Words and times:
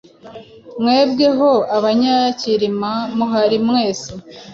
Mwebwe 0.81 1.27
ho 1.37 1.51
Abanyacyilima 1.77 2.91
muhari 3.17 3.57
mwese 3.67 4.09